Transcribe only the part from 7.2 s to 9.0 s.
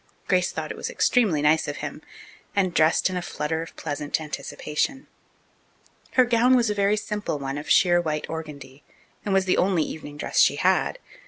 one of sheer white organdie,